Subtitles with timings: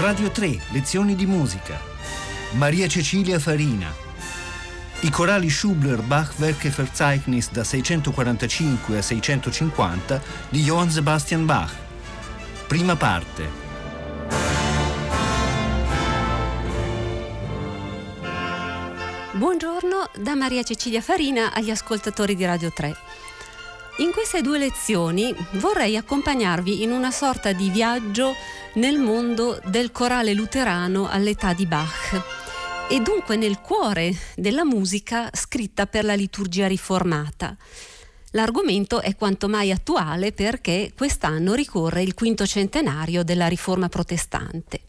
[0.00, 1.80] Radio 3, lezioni di musica.
[2.52, 3.90] Maria Cecilia Farina.
[5.00, 11.74] I corali Schubler Bach Verzeichnis da 645 a 650 di Johann Sebastian Bach.
[12.66, 13.48] Prima parte.
[19.32, 22.94] Buongiorno da Maria Cecilia Farina agli ascoltatori di Radio 3.
[23.98, 28.34] In queste due lezioni vorrei accompagnarvi in una sorta di viaggio
[28.74, 32.22] nel mondo del corale luterano all'età di Bach
[32.90, 37.56] e dunque nel cuore della musica scritta per la liturgia riformata.
[38.32, 44.82] L'argomento è quanto mai attuale perché quest'anno ricorre il quinto centenario della riforma protestante.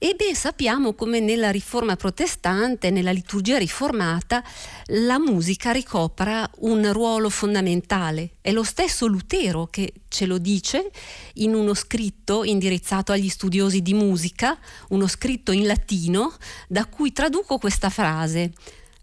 [0.00, 4.44] E ben sappiamo come nella riforma protestante, nella liturgia riformata,
[4.90, 8.34] la musica ricopra un ruolo fondamentale.
[8.40, 10.92] È lo stesso Lutero che ce lo dice
[11.34, 14.56] in uno scritto indirizzato agli studiosi di musica,
[14.90, 16.32] uno scritto in latino,
[16.68, 18.52] da cui traduco questa frase.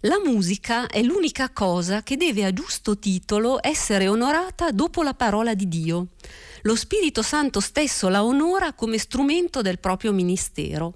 [0.02, 5.56] La musica è l'unica cosa che deve a giusto titolo essere onorata dopo la parola
[5.56, 6.08] di Dio
[6.66, 10.94] lo Spirito Santo stesso la onora come strumento del proprio ministero.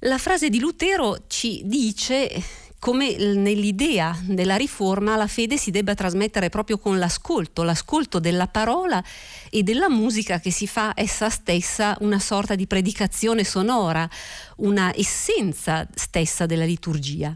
[0.00, 6.50] La frase di Lutero ci dice come nell'idea della riforma la fede si debba trasmettere
[6.50, 9.02] proprio con l'ascolto, l'ascolto della parola
[9.48, 14.06] e della musica che si fa essa stessa una sorta di predicazione sonora,
[14.56, 17.34] una essenza stessa della liturgia.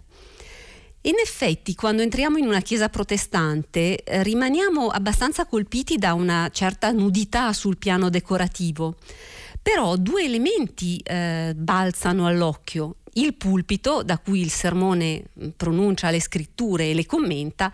[1.09, 6.91] In effetti, quando entriamo in una chiesa protestante, eh, rimaniamo abbastanza colpiti da una certa
[6.91, 8.97] nudità sul piano decorativo.
[9.62, 12.97] Però due elementi eh, balzano all'occhio.
[13.15, 17.72] Il pulpito, da cui il sermone mm, pronuncia le scritture e le commenta,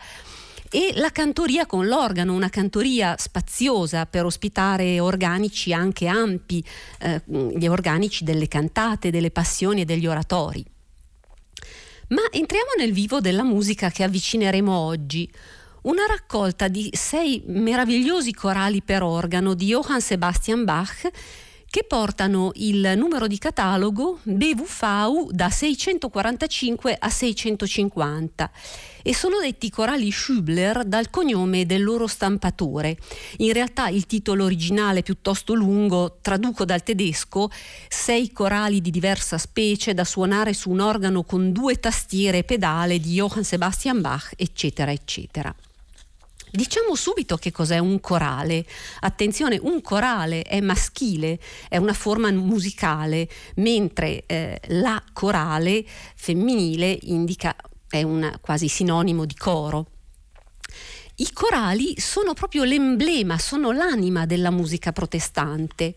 [0.70, 6.64] e la cantoria con l'organo, una cantoria spaziosa per ospitare organici anche ampi,
[7.00, 10.64] eh, gli organici delle cantate, delle passioni e degli oratori.
[12.09, 15.31] Ma entriamo nel vivo della musica che avvicineremo oggi.
[15.82, 21.10] Una raccolta di sei meravigliosi corali per organo di Johann Sebastian Bach
[21.66, 28.50] che portano il numero di catalogo BVV da 645 a 650
[29.06, 32.97] e sono detti corali Schubler dal cognome del loro stampatore.
[33.37, 37.50] In realtà il titolo originale è piuttosto lungo, traduco dal tedesco,
[37.87, 42.98] sei corali di diversa specie da suonare su un organo con due tastiere e pedale
[42.98, 45.54] di Johann Sebastian Bach, eccetera, eccetera.
[46.50, 48.65] Diciamo subito che cos'è un corale.
[49.00, 55.84] Attenzione, un corale è maschile, è una forma musicale, mentre eh, la corale
[56.15, 57.54] femminile indica,
[57.99, 59.87] è un quasi sinonimo di coro.
[61.16, 65.94] I corali sono proprio l'emblema, sono l'anima della musica protestante.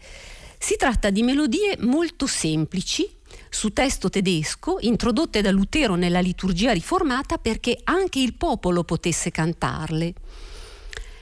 [0.60, 3.10] Si tratta di melodie molto semplici,
[3.50, 10.14] su testo tedesco, introdotte da Lutero nella liturgia riformata perché anche il popolo potesse cantarle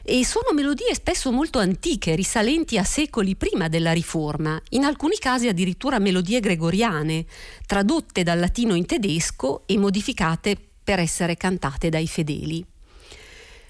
[0.07, 5.47] e sono melodie spesso molto antiche, risalenti a secoli prima della Riforma, in alcuni casi
[5.47, 7.25] addirittura melodie gregoriane,
[7.65, 12.63] tradotte dal latino in tedesco e modificate per essere cantate dai fedeli.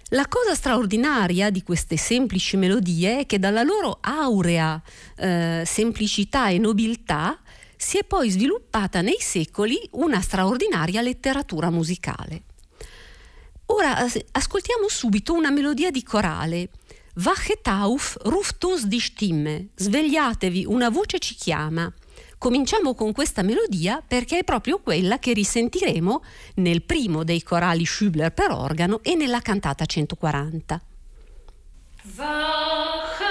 [0.09, 4.79] La cosa straordinaria di queste semplici melodie è che dalla loro aurea
[5.15, 7.39] eh, semplicità e nobiltà
[7.77, 12.43] si è poi sviluppata nei secoli una straordinaria letteratura musicale.
[13.67, 13.97] Ora
[14.31, 16.69] ascoltiamo subito una melodia di corale.
[17.15, 19.69] Wachet auf, ruft uns die Stimme.
[19.75, 21.91] Svegliatevi, una voce ci chiama.
[22.37, 26.23] Cominciamo con questa melodia perché è proprio quella che risentiremo
[26.55, 30.81] nel primo dei corali Schubler per organo e nella cantata 140.
[32.17, 33.24] Wachet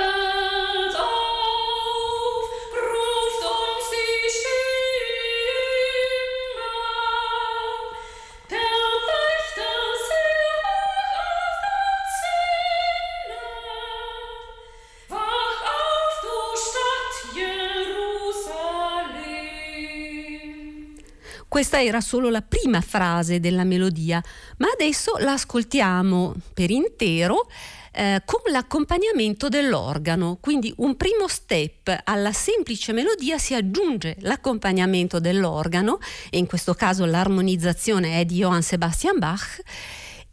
[21.55, 24.21] Questa era solo la prima frase della melodia,
[24.57, 27.49] ma adesso la ascoltiamo per intero
[27.93, 30.39] eh, con l'accompagnamento dell'organo.
[30.41, 37.05] Quindi un primo step alla semplice melodia si aggiunge l'accompagnamento dell'organo, e in questo caso
[37.05, 39.63] l'armonizzazione è di Johann Sebastian Bach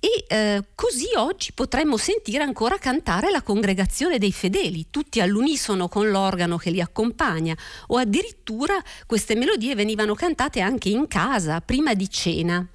[0.03, 6.09] e eh, così oggi potremmo sentire ancora cantare la congregazione dei fedeli, tutti all'unisono con
[6.09, 7.56] l'organo che li accompagna,
[7.88, 12.68] o addirittura queste melodie venivano cantate anche in casa, prima di cena.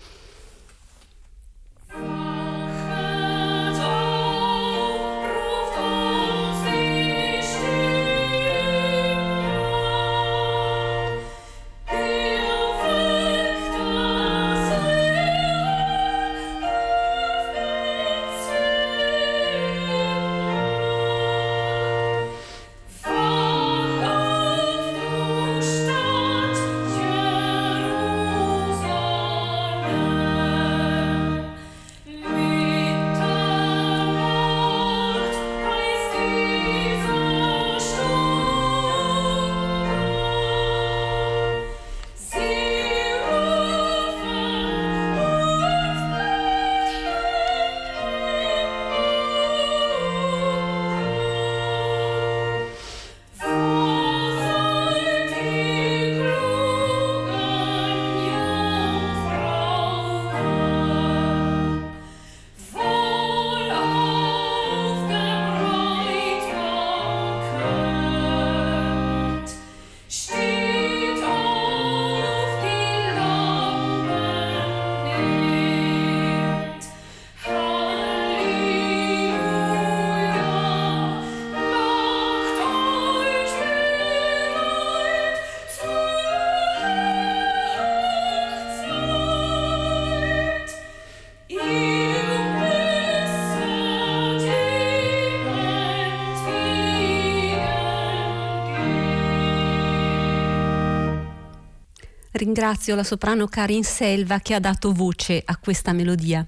[102.46, 106.46] Ringrazio la soprano Karin Selva che ha dato voce a questa melodia.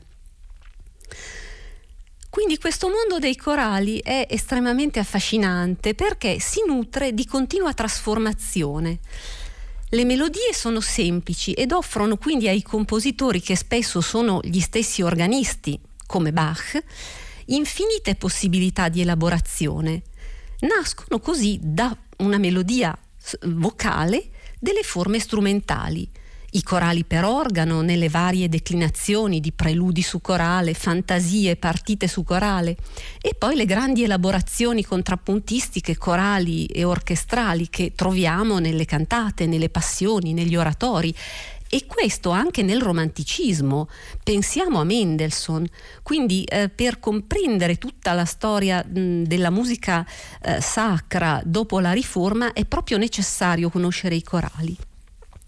[2.30, 9.00] Quindi questo mondo dei corali è estremamente affascinante perché si nutre di continua trasformazione.
[9.88, 15.80] Le melodie sono semplici ed offrono quindi ai compositori, che spesso sono gli stessi organisti,
[16.06, 16.80] come Bach,
[17.46, 20.02] infinite possibilità di elaborazione.
[20.60, 22.96] Nascono così da una melodia
[23.46, 26.08] vocale delle forme strumentali.
[26.52, 32.74] I corali per organo nelle varie declinazioni di preludi su corale, fantasie, partite su corale.
[33.20, 40.32] E poi le grandi elaborazioni contrappuntistiche, corali e orchestrali che troviamo nelle cantate, nelle passioni,
[40.32, 41.14] negli oratori
[41.68, 43.88] e questo anche nel romanticismo.
[44.22, 45.66] Pensiamo a Mendelssohn,
[46.02, 50.06] quindi eh, per comprendere tutta la storia mh, della musica
[50.42, 54.76] eh, sacra dopo la riforma è proprio necessario conoscere i corali.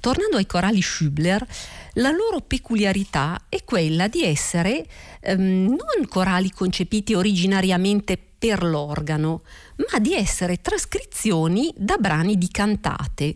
[0.00, 1.46] Tornando ai corali Schubler,
[1.94, 4.86] la loro peculiarità è quella di essere
[5.20, 9.42] ehm, non corali concepiti originariamente per l'organo,
[9.76, 13.34] ma di essere trascrizioni da brani di cantate.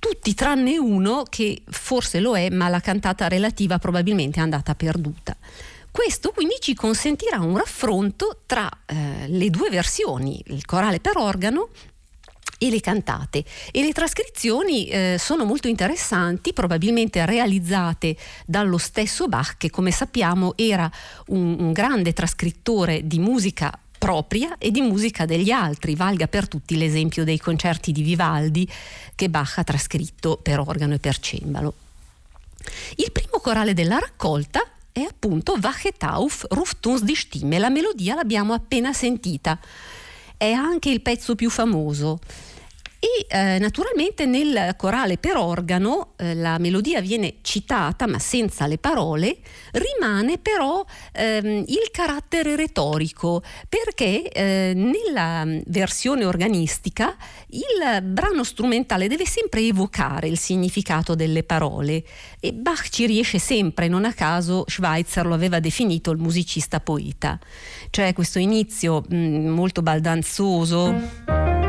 [0.00, 5.36] Tutti tranne uno che forse lo è, ma la cantata relativa probabilmente è andata perduta.
[5.90, 11.68] Questo quindi ci consentirà un raffronto tra eh, le due versioni, il corale per organo
[12.56, 18.16] e le cantate e le trascrizioni eh, sono molto interessanti, probabilmente realizzate
[18.46, 20.90] dallo stesso Bach che come sappiamo era
[21.28, 26.78] un, un grande trascrittore di musica propria e di musica degli altri, valga per tutti
[26.78, 28.66] l'esempio dei concerti di Vivaldi
[29.14, 31.74] che Bach ha trascritto per organo e per cembalo.
[32.96, 38.54] Il primo corale della raccolta è appunto Wachet auf, ruft uns Stimme, la melodia l'abbiamo
[38.54, 39.58] appena sentita,
[40.38, 42.20] è anche il pezzo più famoso
[43.00, 48.76] e eh, naturalmente nel corale per organo eh, la melodia viene citata ma senza le
[48.76, 49.38] parole,
[49.72, 57.16] rimane però ehm, il carattere retorico perché eh, nella versione organistica
[57.48, 62.04] il brano strumentale deve sempre evocare il significato delle parole
[62.38, 67.38] e Bach ci riesce sempre, non a caso Schweitzer lo aveva definito il musicista poeta,
[67.88, 71.59] cioè questo inizio mh, mm, molto baldanzoso.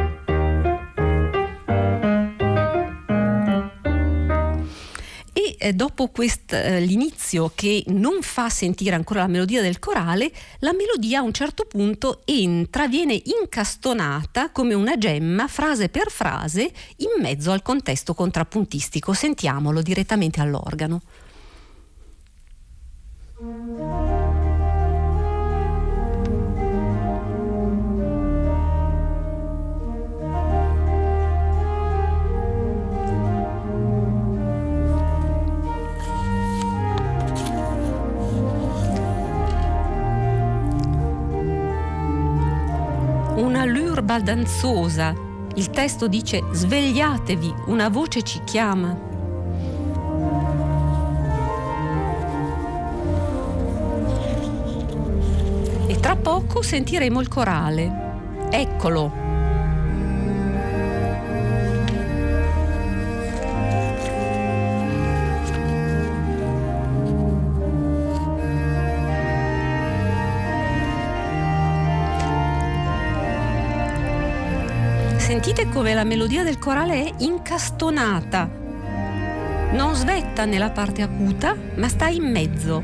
[5.61, 10.73] Eh, dopo quest, eh, l'inizio che non fa sentire ancora la melodia del corale, la
[10.73, 17.21] melodia a un certo punto entra, viene incastonata come una gemma, frase per frase, in
[17.21, 19.13] mezzo al contesto contrappuntistico.
[19.13, 21.01] Sentiamolo direttamente all'organo.
[44.11, 45.15] Baldanzosa.
[45.55, 49.09] Il testo dice svegliatevi, una voce ci chiama.
[55.87, 58.49] E tra poco sentiremo il corale.
[58.49, 59.30] Eccolo,
[75.31, 78.49] Sentite come la melodia del corale è incastonata.
[79.71, 82.83] Non svetta nella parte acuta, ma sta in mezzo.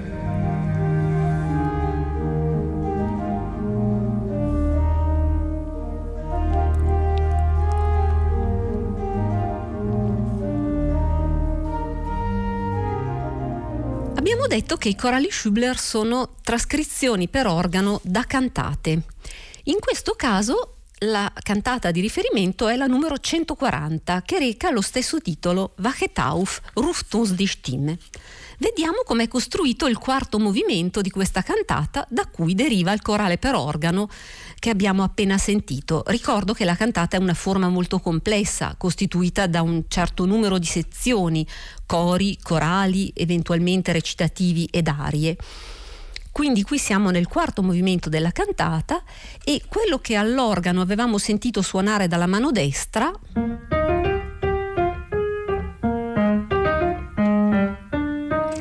[14.16, 19.02] Abbiamo detto che i corali Schubler sono trascrizioni per organo da cantate.
[19.64, 25.20] In questo caso la cantata di riferimento è la numero 140 che reca lo stesso
[25.20, 27.98] titolo Wachet auf, ruft uns die Stimme.
[28.60, 33.54] Vediamo com'è costruito il quarto movimento di questa cantata da cui deriva il corale per
[33.54, 34.10] organo
[34.58, 36.04] che abbiamo appena sentito.
[36.08, 40.66] Ricordo che la cantata è una forma molto complessa, costituita da un certo numero di
[40.66, 41.46] sezioni,
[41.86, 45.38] cori, corali, eventualmente recitativi ed arie.
[46.38, 49.02] Quindi qui siamo nel quarto movimento della cantata
[49.44, 53.12] e quello che all'organo avevamo sentito suonare dalla mano destra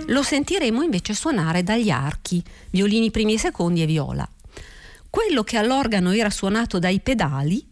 [0.06, 4.26] lo sentiremo invece suonare dagli archi, violini primi e secondi e viola.
[5.10, 7.62] Quello che all'organo era suonato dai pedali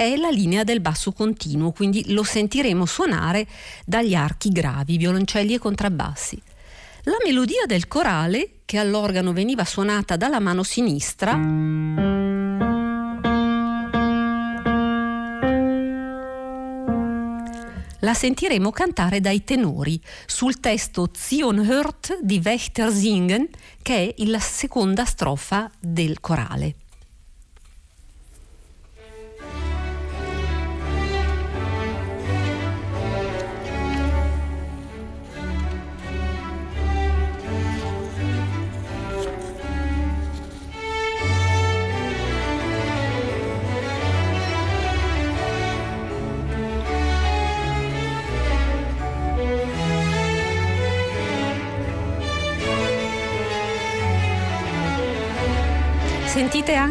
[0.00, 3.46] è la linea del basso continuo, quindi lo sentiremo suonare
[3.84, 6.40] dagli archi gravi, violoncelli e contrabbassi.
[7.02, 11.32] La melodia del corale, che all'organo veniva suonata dalla mano sinistra,
[17.98, 23.46] la sentiremo cantare dai tenori sul testo Zion hört di Wächter singen,
[23.82, 26.76] che è la seconda strofa del corale.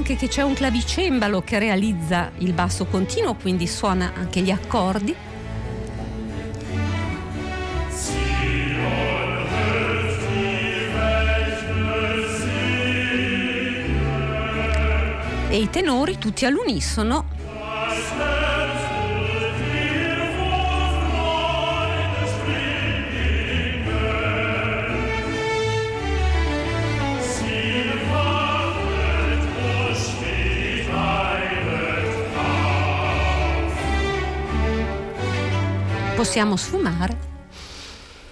[0.09, 5.15] Anche che c'è un clavicembalo che realizza il basso continuo, quindi suona anche gli accordi.
[15.51, 17.37] E i tenori tutti all'unisono
[36.19, 37.17] possiamo sfumare.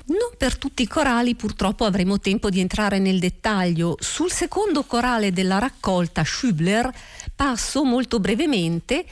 [0.08, 3.96] Non per tutti i corali purtroppo avremo tempo di entrare nel dettaglio.
[4.02, 6.92] Sul secondo corale della raccolta Schübler
[7.34, 9.06] passo molto brevemente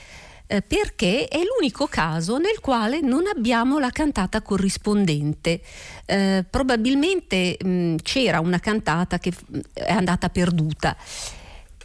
[0.48, 5.62] eh, perché è l'unico caso nel quale non abbiamo la cantata corrispondente.
[6.06, 9.32] Eh, probabilmente mh, c'era una cantata che
[9.72, 10.98] è andata perduta.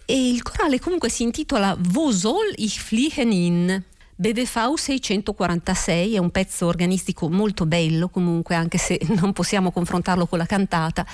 [0.04, 3.84] E il corale comunque si intitola Wo soll ich fliehen in?
[4.20, 10.36] BBV 646 è un pezzo organistico molto bello comunque anche se non possiamo confrontarlo con
[10.36, 11.06] la cantata.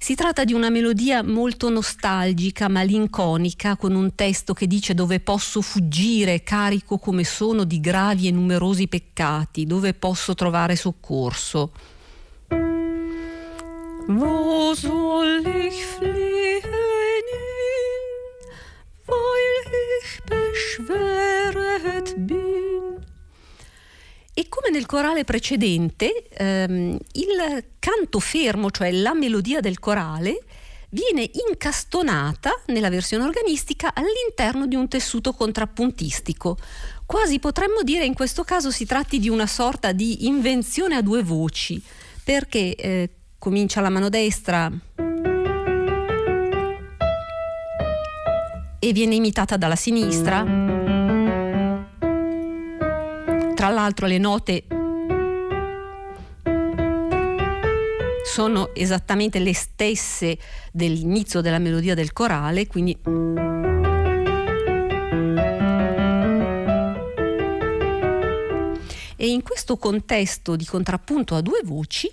[0.00, 5.62] Si tratta di una melodia molto nostalgica, malinconica, con un testo che dice dove posso
[5.62, 11.70] fuggire, carico come sono di gravi e numerosi peccati, dove posso trovare soccorso.
[14.08, 16.74] Wo soll ich fliehen
[19.06, 19.53] weil
[20.02, 23.02] ich beschweret bin.
[24.36, 30.42] E come nel corale precedente, ehm, il canto fermo, cioè la melodia del corale,
[30.90, 36.56] viene incastonata nella versione organistica all'interno di un tessuto contrappuntistico.
[37.06, 41.22] Quasi potremmo dire in questo caso si tratti di una sorta di invenzione a due
[41.22, 41.80] voci,
[42.22, 44.72] perché eh, comincia la mano destra
[48.84, 50.42] e viene imitata dalla sinistra.
[53.54, 54.64] Tra l'altro le note
[58.26, 60.36] sono esattamente le stesse
[60.70, 62.98] dell'inizio della melodia del corale, quindi
[69.16, 72.10] E in questo contesto di contrappunto a due voci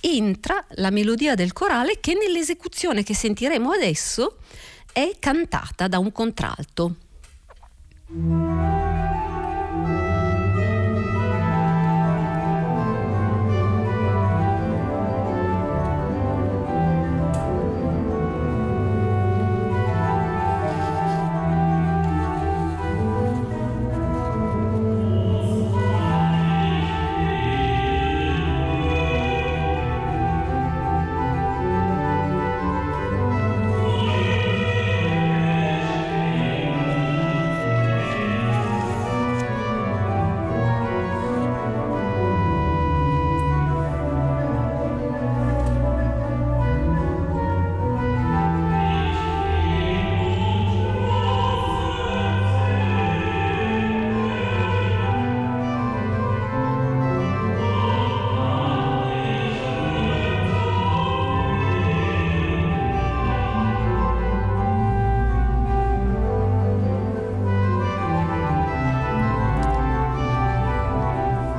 [0.00, 4.38] entra la melodia del corale che nell'esecuzione che sentiremo adesso
[4.98, 6.96] è cantata da un contralto.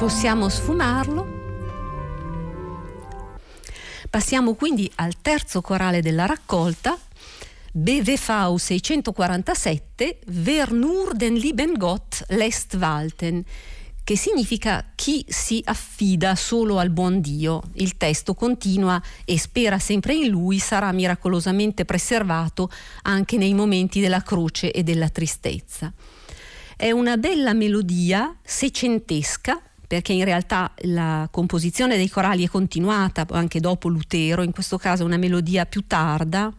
[0.10, 1.28] Possiamo sfumarlo.
[4.10, 6.98] Passiamo quindi al terzo corale della raccolta,
[7.72, 13.46] BVV 647, Wer nur den lieben Gott lässt walten,
[14.04, 17.62] che significa chi si affida solo al buon Dio.
[17.74, 22.72] Il testo continua e spera sempre in lui sarà miracolosamente preservato
[23.04, 25.94] anche nei momenti della croce e della tristezza.
[26.76, 33.60] È una bella melodia seicentesca perché in realtà la composizione dei corali è continuata anche
[33.60, 36.54] dopo Lutero, in questo caso una melodia più tarda.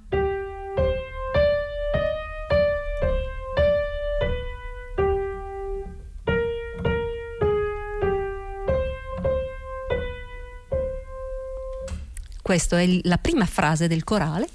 [12.42, 14.48] Questa è la prima frase del corale.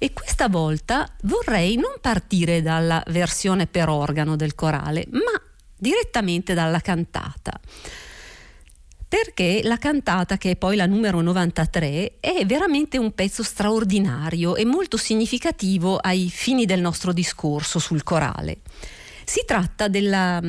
[0.00, 5.49] E questa volta vorrei non partire dalla versione per organo del corale, ma
[5.80, 7.58] direttamente dalla cantata.
[9.08, 14.64] Perché la cantata, che è poi la numero 93, è veramente un pezzo straordinario e
[14.64, 18.58] molto significativo ai fini del nostro discorso sul corale.
[19.24, 20.40] Si tratta della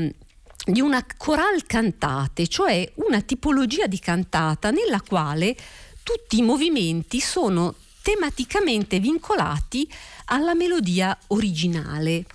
[0.64, 5.56] di una coral cantate, cioè una tipologia di cantata nella quale
[6.04, 9.90] tutti i movimenti sono tematicamente vincolati
[10.26, 12.26] alla melodia originale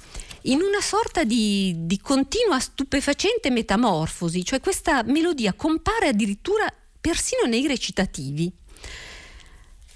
[0.46, 6.66] in una sorta di, di continua stupefacente metamorfosi, cioè questa melodia compare addirittura
[7.00, 8.52] persino nei recitativi.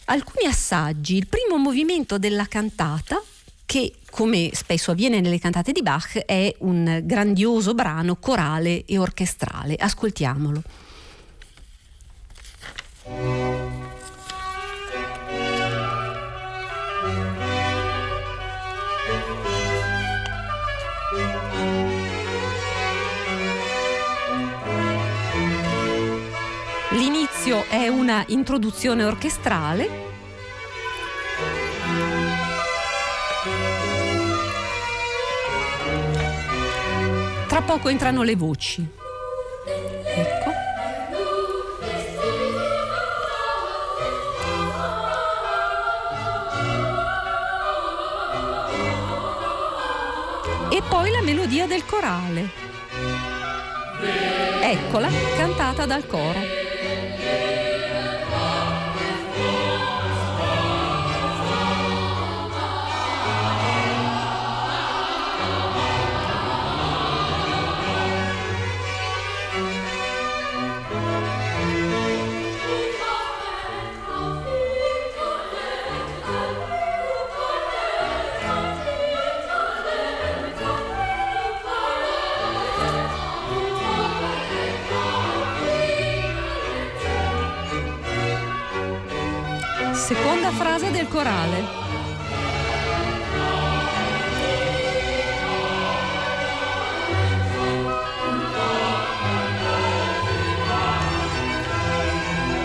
[0.07, 3.23] Alcuni assaggi, il primo movimento della cantata,
[3.65, 9.77] che come spesso avviene nelle cantate di Bach è un grandioso brano corale e orchestrale.
[9.77, 10.63] Ascoltiamolo.
[27.43, 29.89] L'inizio è una introduzione orchestrale.
[37.49, 38.87] Tra poco entrano le voci.
[40.05, 40.51] Ecco.
[50.71, 52.51] E poi la melodia del corale.
[54.61, 56.60] Eccola, cantata dal coro.
[90.51, 91.65] Seconda frase del corale.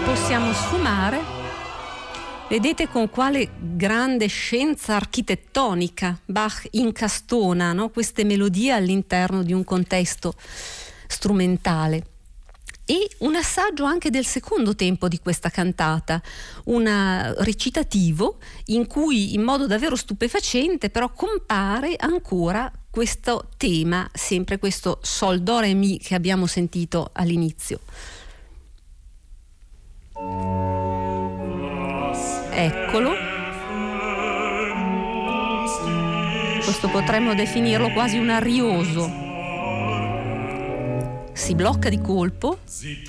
[0.03, 1.19] Possiamo sfumare.
[2.49, 7.89] Vedete con quale grande scienza architettonica Bach incastona no?
[7.89, 10.33] queste melodie all'interno di un contesto
[11.07, 12.14] strumentale
[12.85, 16.21] e un assaggio anche del secondo tempo di questa cantata,
[16.65, 24.99] un recitativo in cui in modo davvero stupefacente però compare ancora questo tema, sempre questo
[25.01, 27.79] sol do re mi che abbiamo sentito all'inizio.
[32.51, 33.11] Eccolo.
[36.63, 39.24] Questo potremmo definirlo quasi un arioso
[41.35, 43.03] si blocca di colpo e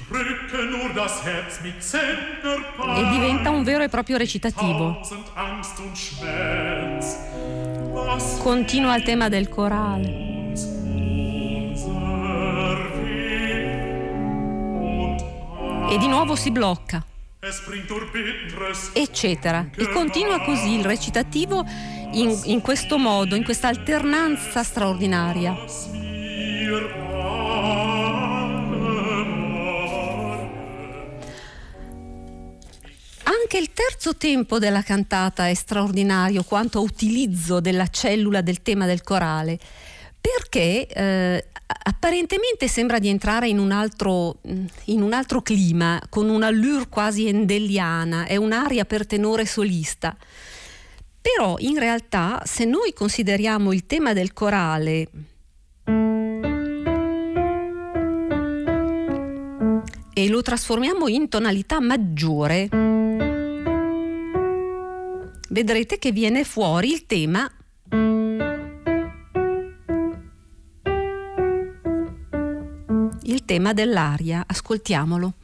[3.11, 4.99] diventa un vero e proprio recitativo.
[8.43, 10.25] Continua il tema del corale.
[15.89, 17.05] E di nuovo si blocca.
[18.93, 19.69] Eccetera.
[19.77, 21.65] E continua così il recitativo
[22.13, 25.55] in, in questo modo, in questa alternanza straordinaria.
[33.47, 39.03] Anche il terzo tempo della cantata è straordinario quanto utilizzo della cellula del tema del
[39.03, 39.57] corale,
[40.21, 41.45] perché eh,
[41.85, 44.41] apparentemente sembra di entrare in un, altro,
[44.87, 50.17] in un altro clima, con un'allure quasi endelliana, è un'aria per tenore solista.
[51.21, 55.07] Però in realtà se noi consideriamo il tema del corale
[60.13, 62.96] e lo trasformiamo in tonalità maggiore,
[65.49, 67.51] vedrete che viene fuori il tema
[73.27, 74.45] il tema dell'aria.
[74.47, 75.35] Ascoltiamolo.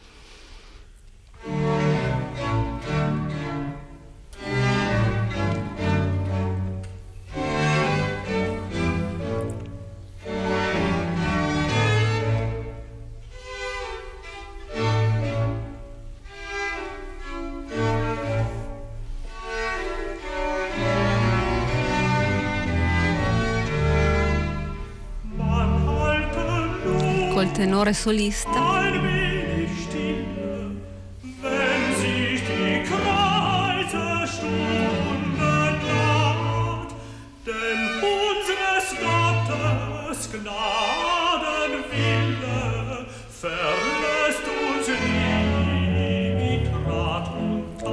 [27.62, 28.50] Tenore solista.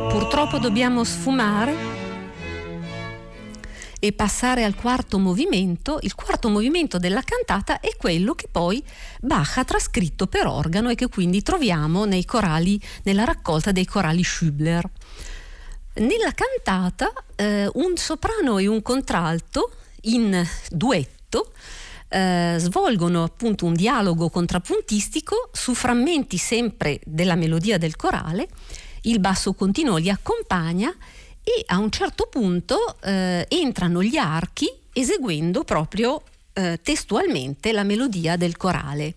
[0.09, 2.08] Purtroppo dobbiamo sfumare
[3.99, 5.99] e passare al quarto movimento.
[6.01, 8.83] Il quarto movimento della cantata è quello che poi
[9.21, 14.23] Bach ha trascritto per organo e che quindi troviamo nei corali, nella raccolta dei corali
[14.23, 14.89] Schübler.
[15.95, 19.71] Nella cantata eh, un soprano e un contralto
[20.03, 21.51] in duetto
[22.07, 28.47] eh, svolgono appunto un dialogo contrappuntistico su frammenti sempre della melodia del corale
[29.03, 30.93] il basso continuo li accompagna
[31.49, 36.21] e a un certo punto eh, entrano gli archi eseguendo proprio
[36.53, 39.15] eh, testualmente la melodia del corale.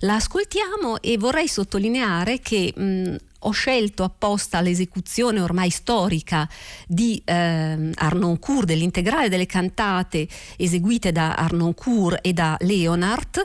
[0.00, 6.48] La ascoltiamo e vorrei sottolineare che mh, ho scelto apposta l'esecuzione ormai storica
[6.86, 13.42] di eh, Arnoncourt, dell'integrale delle cantate eseguite da Arnoncourt e da Leonard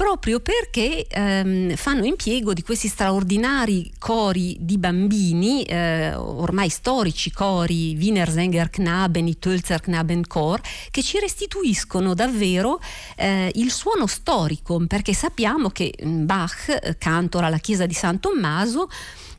[0.00, 7.94] proprio perché ehm, fanno impiego di questi straordinari cori di bambini, eh, ormai storici cori
[7.98, 10.58] Wiener Sänger Knaben, i Tölzer Knaben Chor,
[10.90, 12.80] che ci restituiscono davvero
[13.14, 18.20] eh, il suono storico, perché sappiamo che mm, Bach, eh, cantora alla chiesa di San
[18.20, 18.88] Tommaso,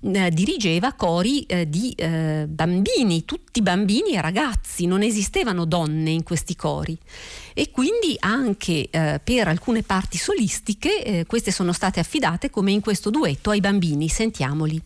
[0.02, 6.56] dirigeva cori eh, di eh, bambini, tutti bambini e ragazzi, non esistevano donne in questi
[6.56, 6.98] cori.
[7.54, 12.82] E quindi anche eh, per alcune parti solistiche eh, queste sono state affidate come in
[12.82, 14.10] questo duetto ai bambini.
[14.10, 14.82] Sentiamoli.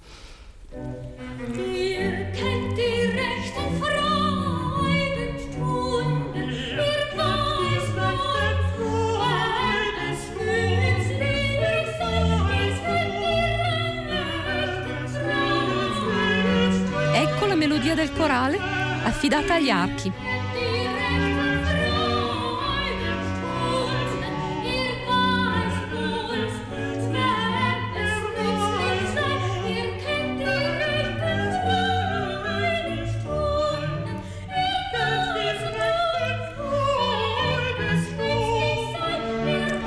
[17.85, 18.57] Melodia del corale
[19.03, 20.11] affidata agli archi.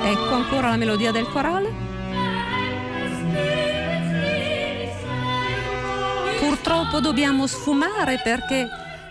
[0.01, 1.68] Ecco ancora la melodia del corale.
[6.89, 8.67] Purtroppo dobbiamo sfumare perché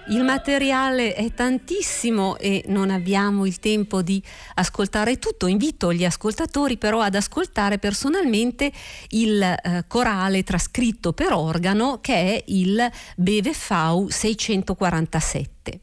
[0.09, 4.21] il materiale è tantissimo e non abbiamo il tempo di
[4.55, 5.47] ascoltare tutto.
[5.47, 8.73] Invito gli ascoltatori però ad ascoltare personalmente
[9.11, 12.85] il eh, corale trascritto per organo che è il
[13.17, 15.81] BVV 647.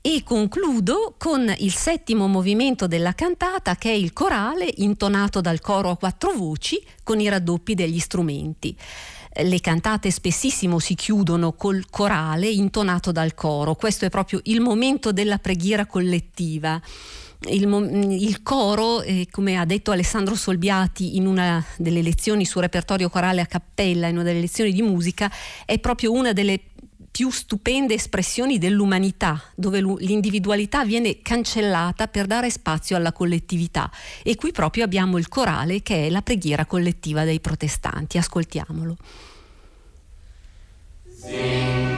[0.00, 5.90] E concludo con il settimo movimento della cantata che è il corale intonato dal coro
[5.90, 8.76] a quattro voci con i raddoppi degli strumenti
[9.42, 13.74] le cantate spessissimo si chiudono col corale intonato dal coro.
[13.74, 16.80] Questo è proprio il momento della preghiera collettiva.
[17.46, 17.64] Il,
[18.20, 23.42] il, coro, eh, come ha detto Alessandro Solbiati in una delle lezioni su repertorio corale
[23.42, 25.30] a cappella, in una delle lezioni di musica,
[25.66, 26.60] è proprio una delle
[27.14, 33.88] più stupende espressioni dell'umanità, dove l'individualità viene cancellata per dare spazio alla collettività.
[34.24, 38.18] E qui proprio abbiamo il corale che è la preghiera collettiva dei protestanti.
[38.18, 38.96] Ascoltiamolo.
[41.20, 41.93] Sing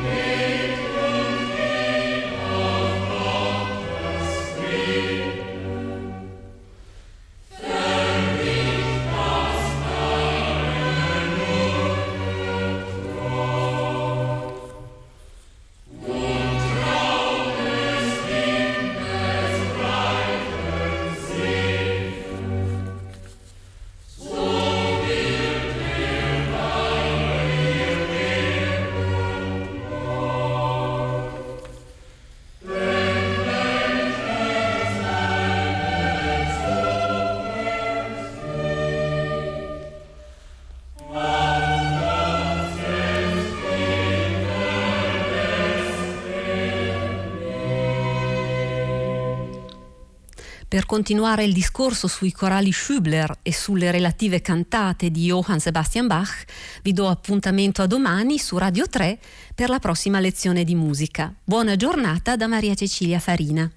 [50.76, 56.44] Per continuare il discorso sui corali Schübler e sulle relative cantate di Johann Sebastian Bach,
[56.82, 59.18] vi do appuntamento a domani su Radio 3
[59.54, 61.32] per la prossima lezione di musica.
[61.42, 63.72] Buona giornata da Maria Cecilia Farina.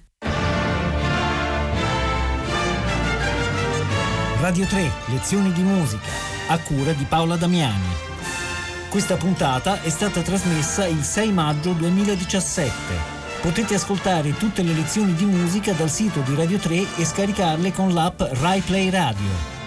[4.40, 6.10] Radio 3, lezioni di musica,
[6.48, 7.94] a cura di Paola Damiani.
[8.90, 13.19] Questa puntata è stata trasmessa il 6 maggio 2017.
[13.40, 17.94] Potete ascoltare tutte le lezioni di musica dal sito di Radio 3 e scaricarle con
[17.94, 19.59] l'app RaiPlay Radio.